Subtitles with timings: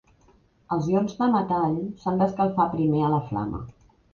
[0.75, 3.63] Els ions de metall s'han d'escalfar primer a la flama.